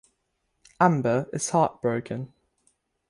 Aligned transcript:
Amber 0.79 1.29
is 1.31 1.51
heartbroken. 1.51 2.33